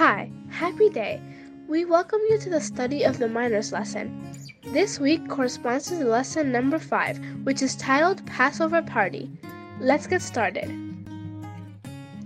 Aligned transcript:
Hi, 0.00 0.32
happy 0.48 0.88
day. 0.88 1.20
We 1.68 1.84
welcome 1.84 2.20
you 2.30 2.38
to 2.38 2.48
the 2.48 2.62
study 2.62 3.02
of 3.04 3.18
the 3.18 3.28
minors 3.28 3.70
lesson. 3.70 4.34
This 4.68 4.98
week 4.98 5.28
corresponds 5.28 5.88
to 5.88 6.02
lesson 6.06 6.50
number 6.50 6.78
5, 6.78 7.44
which 7.44 7.60
is 7.60 7.76
titled 7.76 8.24
Passover 8.24 8.80
Party. 8.80 9.30
Let's 9.78 10.06
get 10.06 10.22
started. 10.22 10.70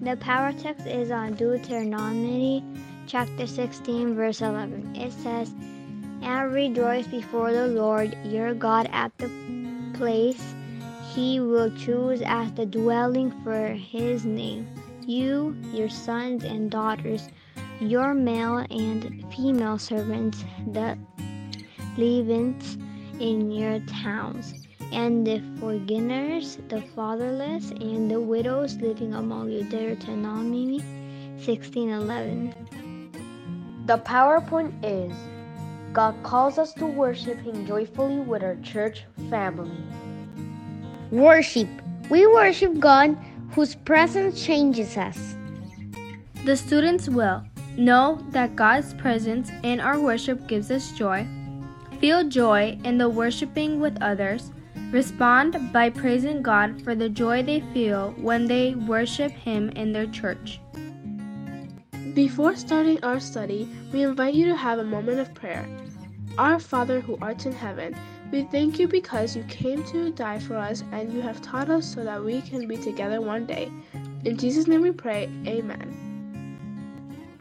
The 0.00 0.16
power 0.18 0.52
text 0.52 0.86
is 0.86 1.10
on 1.10 1.34
Deuteronomy 1.34 2.62
chapter 3.08 3.44
16, 3.44 4.14
verse 4.14 4.40
11. 4.40 4.94
It 4.94 5.12
says, 5.12 5.52
And 6.22 6.52
rejoice 6.52 7.08
before 7.08 7.52
the 7.52 7.66
Lord 7.66 8.16
your 8.24 8.54
God 8.54 8.88
at 8.92 9.10
the 9.18 9.28
place 9.94 10.54
he 11.12 11.40
will 11.40 11.76
choose 11.76 12.22
as 12.24 12.52
the 12.52 12.66
dwelling 12.66 13.32
for 13.42 13.66
his 13.66 14.24
name. 14.24 14.68
You, 15.04 15.56
your 15.72 15.88
sons 15.88 16.44
and 16.44 16.70
daughters, 16.70 17.28
your 17.80 18.14
male 18.14 18.58
and 18.70 19.24
female 19.34 19.78
servants, 19.78 20.44
the 20.72 20.98
Levites 21.96 22.76
in 23.20 23.50
your 23.50 23.80
towns, 23.80 24.66
and 24.92 25.26
the 25.26 25.42
foreigners, 25.58 26.58
the 26.68 26.82
fatherless, 26.94 27.70
and 27.70 28.10
the 28.10 28.20
widows 28.20 28.76
living 28.76 29.14
among 29.14 29.50
you. 29.50 29.64
Deuteronomy 29.64 30.80
16:11. 31.38 32.54
The 33.86 33.98
PowerPoint 33.98 34.72
is 34.82 35.12
God 35.92 36.14
calls 36.24 36.58
us 36.58 36.72
to 36.74 36.86
worship 36.86 37.38
Him 37.40 37.66
joyfully 37.66 38.18
with 38.18 38.42
our 38.42 38.56
church 38.56 39.04
family. 39.30 39.70
Worship. 41.12 41.68
We 42.10 42.26
worship 42.26 42.80
God 42.80 43.16
whose 43.52 43.76
presence 43.76 44.44
changes 44.44 44.96
us. 44.96 45.36
The 46.44 46.56
students 46.56 47.08
will 47.08 47.44
know 47.76 48.24
that 48.30 48.56
God's 48.56 48.94
presence 48.94 49.50
in 49.62 49.80
our 49.80 49.98
worship 49.98 50.46
gives 50.46 50.70
us 50.70 50.92
joy, 50.92 51.26
feel 52.00 52.28
joy 52.28 52.78
in 52.84 52.98
the 52.98 53.08
worshiping 53.08 53.80
with 53.80 54.00
others, 54.02 54.52
respond 54.90 55.72
by 55.72 55.90
praising 55.90 56.42
God 56.42 56.82
for 56.82 56.94
the 56.94 57.08
joy 57.08 57.42
they 57.42 57.60
feel 57.72 58.12
when 58.18 58.46
they 58.46 58.74
worship 58.74 59.32
Him 59.32 59.70
in 59.70 59.92
their 59.92 60.06
church. 60.06 60.60
Before 62.14 62.54
starting 62.54 63.02
our 63.02 63.18
study, 63.18 63.68
we 63.92 64.04
invite 64.04 64.34
you 64.34 64.46
to 64.46 64.56
have 64.56 64.78
a 64.78 64.84
moment 64.84 65.18
of 65.18 65.34
prayer. 65.34 65.66
Our 66.38 66.60
Father 66.60 67.00
who 67.00 67.18
art 67.20 67.46
in 67.46 67.52
heaven, 67.52 67.96
we 68.30 68.42
thank 68.44 68.78
you 68.78 68.86
because 68.86 69.36
you 69.36 69.42
came 69.44 69.82
to 69.84 70.12
die 70.12 70.38
for 70.38 70.56
us 70.56 70.84
and 70.92 71.12
you 71.12 71.20
have 71.20 71.42
taught 71.42 71.70
us 71.70 71.92
so 71.92 72.04
that 72.04 72.22
we 72.22 72.40
can 72.42 72.68
be 72.68 72.76
together 72.76 73.20
one 73.20 73.46
day. 73.46 73.70
In 74.24 74.36
Jesus' 74.36 74.66
name 74.66 74.82
we 74.82 74.92
pray, 74.92 75.28
Amen. 75.46 76.13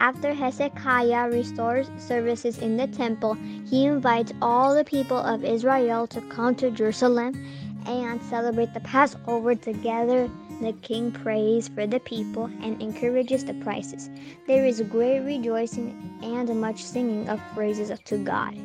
After 0.04 0.34
Hezekiah 0.34 1.30
restores 1.30 1.88
services 1.96 2.58
in 2.58 2.76
the 2.76 2.86
temple, 2.86 3.38
he 3.64 3.86
invites 3.86 4.34
all 4.42 4.74
the 4.74 4.84
people 4.84 5.16
of 5.16 5.42
Israel 5.42 6.06
to 6.08 6.20
come 6.28 6.54
to 6.56 6.70
Jerusalem 6.70 7.32
and 7.86 8.22
celebrate 8.24 8.74
the 8.74 8.80
Passover 8.80 9.54
together. 9.54 10.28
The 10.60 10.74
king 10.82 11.10
prays 11.10 11.68
for 11.68 11.86
the 11.86 12.00
people 12.00 12.50
and 12.60 12.82
encourages 12.82 13.46
the 13.46 13.54
praises. 13.54 14.10
There 14.46 14.66
is 14.66 14.82
great 14.82 15.20
rejoicing 15.20 15.96
and 16.22 16.60
much 16.60 16.84
singing 16.84 17.30
of 17.30 17.40
praises 17.54 17.90
to 17.98 18.18
God. 18.18 18.60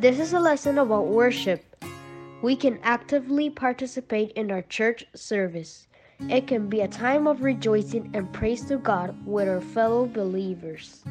This 0.00 0.18
is 0.18 0.32
a 0.32 0.40
lesson 0.40 0.78
about 0.78 1.08
worship. 1.08 1.76
We 2.40 2.56
can 2.56 2.78
actively 2.82 3.50
participate 3.50 4.32
in 4.32 4.50
our 4.50 4.62
church 4.62 5.04
service. 5.14 5.86
It 6.20 6.46
can 6.46 6.68
be 6.68 6.80
a 6.80 6.88
time 6.88 7.26
of 7.26 7.42
rejoicing 7.42 8.10
and 8.14 8.32
praise 8.32 8.64
to 8.66 8.78
God 8.78 9.14
with 9.26 9.48
our 9.48 9.60
fellow 9.60 10.06
believers. 10.06 11.04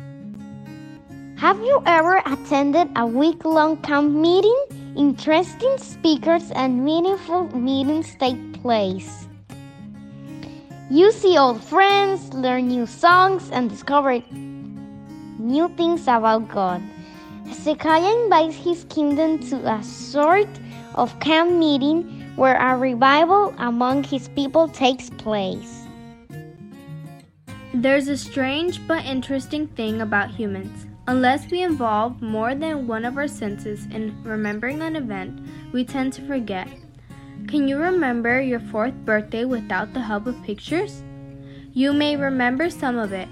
Have 1.38 1.60
you 1.60 1.82
ever 1.86 2.24
attended 2.26 2.90
a 2.96 3.06
week 3.06 3.46
long 3.46 3.78
camp 3.78 4.12
meeting? 4.12 4.58
Interesting 4.98 5.78
speakers 5.78 6.50
and 6.52 6.84
meaningful 6.84 7.56
meetings 7.56 8.16
take 8.16 8.54
place. 8.62 9.28
You 10.90 11.12
see 11.12 11.38
old 11.38 11.62
friends, 11.64 12.34
learn 12.34 12.68
new 12.68 12.88
songs, 12.88 13.50
and 13.52 13.70
discover 13.70 14.22
new 14.32 15.70
things 15.78 16.04
about 16.04 16.50
God. 16.50 16.82
Hezekiah 17.46 18.24
invites 18.24 18.56
his 18.56 18.86
kingdom 18.90 19.38
to 19.50 19.58
a 19.70 19.84
sort 19.84 20.50
of 20.96 21.20
camp 21.20 21.52
meeting 21.52 22.25
where 22.36 22.58
a 22.58 22.78
revival 22.78 23.54
among 23.58 24.04
his 24.04 24.28
people 24.30 24.68
takes 24.68 25.10
place. 25.10 25.86
There's 27.74 28.08
a 28.08 28.18
strange 28.18 28.86
but 28.88 29.06
interesting 29.06 29.68
thing 29.68 30.02
about 30.02 30.32
humans. 30.32 30.88
Unless 31.08 31.52
we 31.52 31.62
involve 31.62 32.22
more 32.22 32.56
than 32.56 32.88
one 32.88 33.06
of 33.06 33.18
our 33.18 33.28
senses 33.28 33.86
in 33.92 34.22
remembering 34.24 34.82
an 34.82 34.96
event, 34.96 35.40
we 35.72 35.86
tend 35.86 36.14
to 36.14 36.26
forget. 36.26 36.68
Can 37.48 37.68
you 37.68 37.78
remember 37.78 38.42
your 38.42 38.60
fourth 38.60 38.96
birthday 39.06 39.46
without 39.46 39.94
the 39.94 40.02
help 40.02 40.26
of 40.26 40.42
pictures? 40.44 41.04
You 41.74 41.94
may 41.94 42.16
remember 42.16 42.70
some 42.70 42.98
of 42.98 43.14
it, 43.14 43.28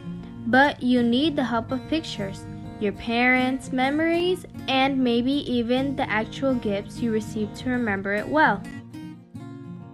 but 0.46 0.84
you 0.84 1.02
need 1.02 1.35
the 1.35 1.44
help 1.44 1.72
of 1.72 1.88
pictures 1.88 2.46
your 2.80 2.94
parents' 2.94 3.72
memories, 3.72 4.46
and 4.68 5.02
maybe 5.02 5.31
even 5.50 5.96
the 5.96 6.09
actual 6.09 6.53
gifts 6.53 7.00
you 7.00 7.12
received 7.12 7.56
to 7.56 7.70
remember 7.70 8.14
it 8.14 8.28
well. 8.28 8.62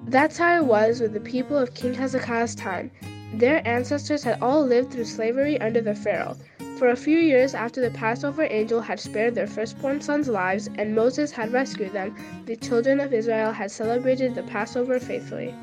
That's 0.09 0.39
how 0.39 0.57
it 0.57 0.65
was 0.65 1.01
with 1.01 1.13
the 1.13 1.19
people 1.19 1.55
of 1.55 1.75
King 1.75 1.93
Hezekiah's 1.93 2.55
time. 2.55 2.89
Their 3.35 3.61
ancestors 3.67 4.23
had 4.23 4.41
all 4.41 4.65
lived 4.65 4.91
through 4.91 5.05
slavery 5.05 5.61
under 5.61 5.81
the 5.81 5.93
Pharaoh. 5.93 6.35
For 6.79 6.87
a 6.87 6.95
few 6.95 7.19
years 7.19 7.53
after 7.53 7.79
the 7.79 7.91
Passover 7.91 8.47
angel 8.49 8.81
had 8.81 8.99
spared 8.99 9.35
their 9.35 9.45
firstborn 9.45 10.01
sons' 10.01 10.27
lives 10.27 10.67
and 10.79 10.95
Moses 10.95 11.31
had 11.31 11.53
rescued 11.53 11.93
them, 11.93 12.15
the 12.47 12.55
children 12.55 12.99
of 12.99 13.13
Israel 13.13 13.51
had 13.51 13.69
celebrated 13.69 14.33
the 14.33 14.41
Passover 14.41 14.99
faithfully. 14.99 15.53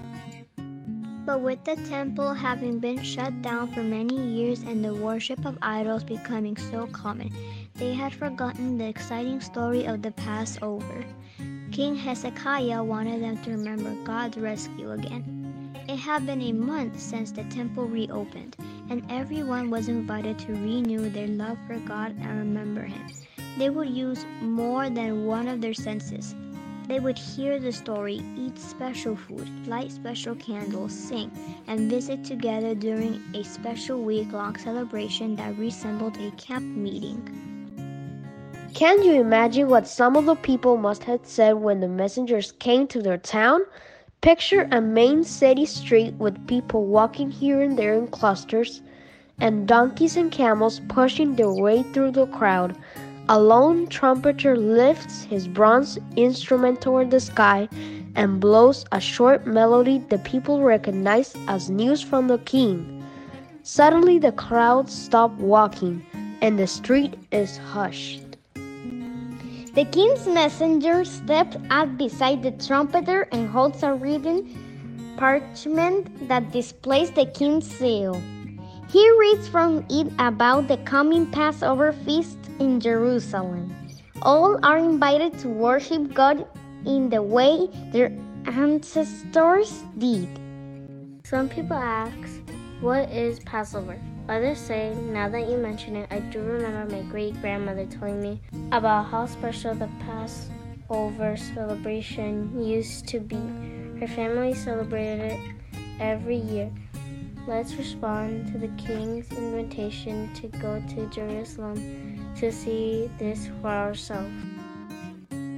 But 1.25 1.41
with 1.41 1.65
the 1.65 1.75
temple 1.75 2.33
having 2.33 2.79
been 2.79 3.03
shut 3.03 3.43
down 3.43 3.73
for 3.73 3.83
many 3.83 4.15
years 4.15 4.63
and 4.63 4.85
the 4.85 4.95
worship 4.95 5.45
of 5.45 5.59
idols 5.61 6.05
becoming 6.05 6.57
so 6.57 6.87
common, 6.93 7.33
they 7.75 7.95
had 7.95 8.15
forgotten 8.15 8.79
the 8.79 8.87
exciting 8.87 9.41
story 9.41 9.87
of 9.87 10.03
the 10.03 10.13
Passover. 10.13 11.05
King 11.73 11.97
Hezekiah 11.97 12.83
wanted 12.83 13.23
them 13.23 13.37
to 13.43 13.51
remember 13.51 13.95
God's 14.05 14.37
rescue 14.37 14.93
again. 14.93 15.75
It 15.89 15.97
had 15.97 16.27
been 16.27 16.43
a 16.43 16.53
month 16.53 16.99
since 17.01 17.33
the 17.33 17.45
temple 17.45 17.87
reopened, 17.87 18.57
and 18.91 19.05
everyone 19.11 19.71
was 19.71 19.89
invited 19.89 20.39
to 20.41 20.53
renew 20.53 21.09
their 21.11 21.29
love 21.29 21.59
for 21.67 21.79
God 21.81 22.17
and 22.21 22.39
remember 22.39 22.83
Him. 22.83 23.07
They 23.59 23.71
would 23.71 23.91
use 23.91 24.25
more 24.41 24.91
than 24.91 25.27
one 25.27 25.49
of 25.49 25.61
their 25.61 25.75
senses 25.75 26.35
they 26.87 27.01
would 27.01 27.19
hear 27.19 27.59
the 27.59 27.73
story, 27.73 28.23
eat 28.37 28.57
special 28.59 29.17
food, 29.17 29.67
light 29.67 29.91
special 29.91 30.37
candles, 30.37 30.93
sing, 30.93 31.33
and 31.67 31.91
visit 31.91 32.23
together 32.23 32.77
during 32.77 33.21
a 33.35 33.43
special 33.43 34.01
week 34.03 34.31
long 34.31 34.57
celebration 34.57 35.35
that 35.35 35.59
resembled 35.59 36.17
a 36.19 36.31
camp 36.33 36.65
meeting. 36.65 37.56
Can 38.77 39.03
you 39.03 39.15
imagine 39.15 39.71
what 39.71 39.89
some 39.89 40.17
of 40.17 40.27
the 40.27 40.35
people 40.35 40.77
must 40.77 41.05
have 41.05 41.21
said 41.23 41.55
when 41.55 41.81
the 41.81 41.89
messengers 41.89 42.53
came 42.59 42.87
to 42.89 43.01
their 43.01 43.17
town? 43.17 43.63
Picture 44.21 44.69
a 44.71 44.83
main 44.83 45.25
city 45.25 45.65
street 45.65 46.13
with 46.19 46.47
people 46.47 46.85
walking 46.85 47.31
here 47.31 47.63
and 47.63 47.79
there 47.79 47.95
in 47.95 48.07
clusters, 48.09 48.83
and 49.41 49.67
donkeys 49.67 50.19
and 50.19 50.31
camels 50.31 50.83
pushing 50.89 51.37
their 51.37 51.51
way 51.51 51.85
through 51.85 52.11
the 52.11 52.27
crowd. 52.27 52.77
A 53.31 53.41
lone 53.41 53.87
trumpeter 53.87 54.59
lifts 54.59 55.23
his 55.23 55.49
bronze 55.49 55.99
instrument 56.17 56.83
toward 56.83 57.11
the 57.11 57.21
sky 57.21 57.71
and 58.15 58.41
blows 58.41 58.85
a 58.93 59.01
short 59.01 59.47
melody 59.47 60.05
the 60.11 60.19
people 60.19 60.61
recognize 60.61 61.35
as 61.49 61.71
news 61.71 62.03
from 62.03 62.27
the 62.27 62.41
king. 62.41 63.03
Suddenly, 63.63 64.19
the 64.19 64.33
crowd 64.33 64.91
stop 64.91 65.31
walking 65.39 66.05
and 66.43 66.59
the 66.59 66.67
street 66.67 67.15
is 67.33 67.57
hushed. 67.57 68.26
The 69.77 69.85
king's 69.85 70.27
messenger 70.27 71.05
steps 71.05 71.59
up 71.69 71.99
beside 71.99 72.43
the 72.43 72.53
trumpeter 72.53 73.29
and 73.31 73.47
holds 73.47 73.83
a 73.83 73.93
written 73.93 74.49
parchment 75.19 76.09
that 76.29 76.51
displays 76.51 77.11
the 77.11 77.27
king's 77.27 77.69
seal. 77.69 78.19
He 78.89 79.05
reads 79.21 79.47
from 79.49 79.85
it 79.91 80.09
about 80.19 80.69
the 80.69 80.79
coming 80.89 81.31
Passover 81.31 81.93
feast 81.93 82.39
in 82.59 82.81
Jerusalem. 82.81 83.69
All 84.23 84.59
are 84.65 84.79
invited 84.79 85.39
to 85.41 85.49
worship 85.49 86.15
God 86.15 86.47
in 86.87 87.11
the 87.11 87.21
way 87.21 87.69
their 87.93 88.17
ancestors 88.47 89.85
did. 89.99 90.41
Some 91.25 91.51
people 91.51 91.77
ask, 91.77 92.41
What 92.81 93.11
is 93.13 93.41
Passover? 93.41 94.01
Others 94.29 94.59
say, 94.59 94.93
Now 94.95 95.29
that 95.29 95.49
you 95.49 95.57
mention 95.57 95.95
it, 95.95 96.09
I 96.11 96.19
do 96.19 96.41
remember 96.41 96.93
my 96.93 97.03
great 97.03 97.41
grandmother 97.41 97.87
telling 97.87 98.21
me 98.21 98.41
about 98.73 99.07
how 99.07 99.27
special 99.27 99.75
the 99.75 99.89
Passover 100.01 101.37
celebration 101.37 102.61
used 102.61 103.07
to 103.09 103.21
be. 103.21 103.41
Her 104.01 104.09
family 104.09 104.53
celebrated 104.53 105.33
it 105.33 105.41
every 106.01 106.39
year. 106.39 106.73
let's 107.47 107.75
respond 107.75 108.51
to 108.51 108.59
the 108.59 108.69
king's 108.77 109.31
invitation 109.31 110.35
to 110.35 110.49
go 110.59 110.83
to 110.89 111.07
Jerusalem 111.11 112.35
to 112.41 112.51
see 112.51 113.09
this 113.19 113.49
for 113.63 113.69
ourselves. 113.69 114.35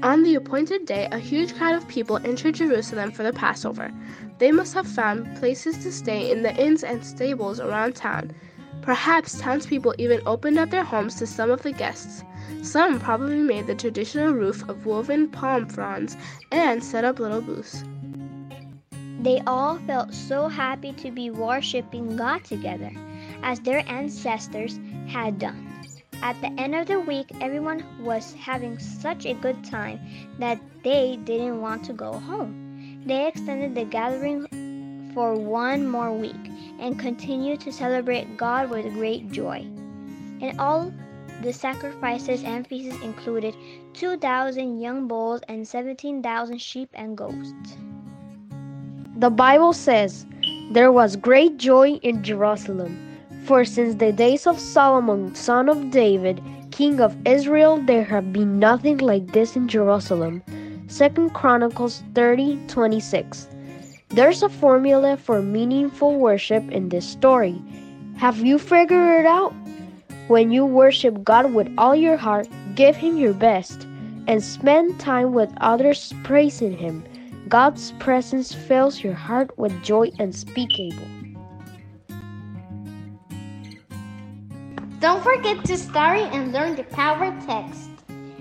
On 0.03 0.23
the 0.23 0.35
appointed 0.35 0.85
day, 0.85 1.09
a 1.11 1.19
huge 1.19 1.56
crowd 1.56 1.75
of 1.75 1.88
people 1.88 2.19
entered 2.19 2.56
Jerusalem 2.56 3.11
for 3.11 3.23
the 3.23 3.32
Passover. 3.32 3.91
They 4.38 4.53
must 4.53 4.75
have 4.75 4.87
found 4.87 5.38
places 5.38 5.79
to 5.79 5.91
stay 5.91 6.31
in 6.31 6.43
the 6.43 6.55
inns 6.55 6.85
and 6.85 7.05
stables 7.05 7.59
around 7.59 7.97
town. 7.97 8.32
Perhaps 8.82 9.40
townspeople 9.40 9.94
even 9.98 10.20
opened 10.26 10.58
up 10.58 10.70
their 10.70 10.84
homes 10.84 11.16
to 11.16 11.26
some 11.26 11.50
of 11.50 11.62
the 11.62 11.72
guests. 11.72 12.25
Some 12.62 12.98
probably 12.98 13.38
made 13.38 13.66
the 13.66 13.75
traditional 13.75 14.32
roof 14.32 14.69
of 14.69 14.86
woven 14.86 15.28
palm 15.28 15.66
fronds 15.66 16.16
and 16.50 16.82
set 16.82 17.04
up 17.04 17.19
little 17.19 17.40
booths. 17.40 17.84
They 19.20 19.40
all 19.46 19.78
felt 19.80 20.14
so 20.14 20.48
happy 20.48 20.92
to 20.92 21.10
be 21.10 21.30
worshiping 21.30 22.16
God 22.16 22.44
together, 22.44 22.92
as 23.42 23.60
their 23.60 23.84
ancestors 23.88 24.78
had 25.08 25.38
done. 25.38 25.69
At 26.22 26.40
the 26.40 26.52
end 26.60 26.74
of 26.74 26.86
the 26.86 27.00
week, 27.00 27.31
everyone 27.40 27.84
was 28.00 28.34
having 28.34 28.78
such 28.78 29.26
a 29.26 29.34
good 29.34 29.64
time 29.64 30.00
that 30.38 30.60
they 30.82 31.19
didn't 31.24 31.60
want 31.60 31.84
to 31.84 31.92
go 31.92 32.12
home. 32.12 33.02
They 33.06 33.28
extended 33.28 33.74
the 33.74 33.84
gathering 33.84 34.46
for 35.19 35.35
one 35.35 35.85
more 35.85 36.12
week 36.12 36.38
and 36.79 36.97
continue 36.97 37.56
to 37.56 37.73
celebrate 37.73 38.37
God 38.37 38.70
with 38.70 38.94
great 38.94 39.32
joy. 39.32 39.67
And 40.41 40.55
all 40.61 40.93
the 41.43 41.53
sacrifices 41.53 42.44
and 42.44 42.65
feasts 42.65 43.03
included 43.03 43.56
2,000 43.94 44.81
young 44.81 45.09
bulls 45.09 45.41
and 45.49 45.67
17,000 45.67 46.59
sheep 46.59 46.91
and 46.94 47.17
goats. 47.19 47.53
The 49.17 49.29
Bible 49.29 49.73
says, 49.73 50.25
There 50.70 50.93
was 50.93 51.17
great 51.17 51.56
joy 51.56 51.94
in 51.94 52.23
Jerusalem 52.23 52.97
for 53.43 53.65
since 53.65 53.97
the 53.97 54.12
days 54.12 54.47
of 54.47 54.61
Solomon, 54.61 55.35
son 55.35 55.69
of 55.69 55.91
David, 55.91 56.41
king 56.70 57.00
of 57.00 57.17
Israel, 57.26 57.79
there 57.79 58.05
had 58.05 58.32
been 58.32 58.61
nothing 58.61 58.99
like 58.99 59.32
this 59.32 59.56
in 59.56 59.67
Jerusalem. 59.67 60.44
2 60.88 61.31
Chronicles 61.35 62.05
30 62.15 62.61
26. 62.69 63.49
There's 64.10 64.43
a 64.43 64.49
formula 64.49 65.19
for 65.19 65.43
meaningful 65.43 66.14
worship 66.19 66.70
in 66.72 66.88
this 66.88 67.06
story. 67.06 67.60
Have 68.16 68.38
you 68.38 68.58
figured 68.58 69.20
it 69.20 69.26
out? 69.26 69.52
When 70.28 70.50
you 70.50 70.64
worship 70.64 71.22
God 71.22 71.52
with 71.52 71.69
all 71.76 71.94
your 71.94 72.16
heart, 72.16 72.49
give 72.75 72.96
Him 72.96 73.19
your 73.19 73.34
best, 73.34 73.87
and 74.26 74.43
spend 74.43 74.99
time 74.99 75.34
with 75.34 75.52
others 75.60 76.12
praising 76.25 76.76
Him. 76.76 77.05
God's 77.49 77.93
presence 77.99 78.52
fills 78.52 79.02
your 79.02 79.14
heart 79.14 79.56
with 79.58 79.82
joy 79.82 80.10
unspeakable. 80.19 81.06
Don't 85.00 85.22
forget 85.22 85.64
to 85.64 85.76
study 85.76 86.22
and 86.32 86.52
learn 86.52 86.76
the 86.76 86.84
power 86.84 87.31
text. 87.46 87.90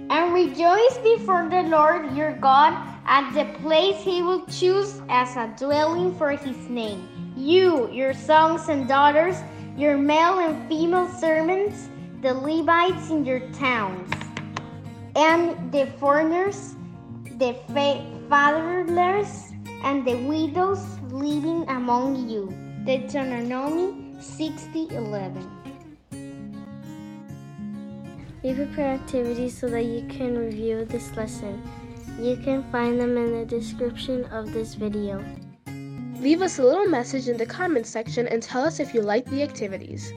And 0.10 0.34
rejoice 0.34 0.98
before 1.04 1.50
the 1.50 1.64
Lord 1.64 2.16
your 2.16 2.32
God 2.34 2.74
at 3.08 3.32
the 3.34 3.46
place 3.60 4.04
he 4.04 4.22
will 4.22 4.46
choose 4.48 5.02
as 5.08 5.36
a 5.38 5.54
dwelling 5.58 6.14
for 6.18 6.32
his 6.32 6.58
name. 6.70 7.08
You, 7.38 7.90
your 7.92 8.14
sons 8.14 8.68
and 8.68 8.88
daughters, 8.88 9.38
your 9.78 9.98
male 9.98 10.40
and 10.40 10.68
female 10.68 11.08
servants, 11.08 11.88
the 12.22 12.34
Levites 12.34 13.10
in 13.10 13.24
your 13.24 13.40
towns, 13.52 14.12
and 15.16 15.72
the 15.72 15.88
foreigners, 16.00 16.76
the 17.38 17.56
fatherless, 18.30 19.54
and 19.84 20.06
the 20.06 20.16
widows 20.28 20.84
living 21.10 21.64
among 21.70 22.28
you. 22.28 22.54
Deuteronomy 22.84 24.16
60 24.20 24.96
11. 24.96 25.58
We 28.44 28.54
prepare 28.54 28.94
activities 28.94 29.58
so 29.58 29.68
that 29.70 29.84
you 29.84 30.08
can 30.08 30.38
review 30.38 30.86
this 30.86 31.16
lesson. 31.16 31.62
You 32.20 32.36
can 32.36 32.64
find 32.72 33.00
them 33.00 33.16
in 33.16 33.32
the 33.32 33.46
description 33.46 34.26
of 34.26 34.52
this 34.52 34.74
video. 34.74 35.24
Leave 36.20 36.42
us 36.42 36.58
a 36.58 36.64
little 36.64 36.88
message 36.88 37.28
in 37.28 37.38
the 37.38 37.46
comments 37.46 37.92
section 37.92 38.28
and 38.28 38.42
tell 38.42 38.64
us 38.64 38.80
if 38.80 38.92
you 38.92 39.02
like 39.02 39.26
the 39.26 39.44
activities. 39.44 40.12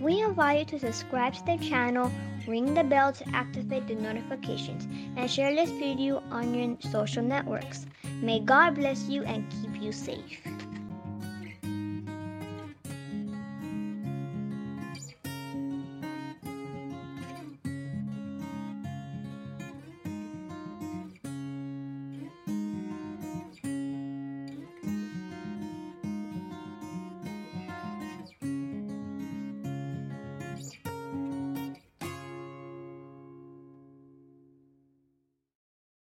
We 0.00 0.22
invite 0.22 0.60
you 0.60 0.78
to 0.78 0.86
subscribe 0.86 1.34
to 1.34 1.44
the 1.44 1.58
channel, 1.58 2.10
ring 2.48 2.72
the 2.72 2.84
bell 2.84 3.12
to 3.12 3.28
activate 3.34 3.86
the 3.86 3.96
notifications, 3.96 4.88
and 5.16 5.30
share 5.30 5.54
this 5.54 5.70
video 5.70 6.22
on 6.30 6.54
your 6.54 6.78
social 6.90 7.22
networks. 7.22 7.84
May 8.22 8.40
God 8.40 8.76
bless 8.76 9.02
you 9.02 9.22
and 9.24 9.44
keep 9.50 9.82
you 9.82 9.92
safe. 9.92 10.40